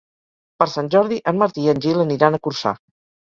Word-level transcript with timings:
Per 0.61 0.65
Sant 0.75 0.89
Jordi 0.95 1.19
en 1.31 1.37
Martí 1.43 1.65
i 1.65 1.69
en 1.73 1.83
Gil 1.85 2.01
aniran 2.05 2.39
a 2.39 2.43
Corçà. 2.49 2.73